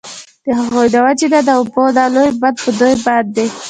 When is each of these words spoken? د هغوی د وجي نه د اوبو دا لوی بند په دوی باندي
د 0.45 0.45
هغوی 0.59 0.87
د 0.93 0.95
وجي 1.05 1.27
نه 1.33 1.39
د 1.47 1.49
اوبو 1.59 1.83
دا 1.97 2.05
لوی 2.13 2.29
بند 2.41 2.57
په 2.63 2.69
دوی 2.79 2.93
باندي 3.05 3.47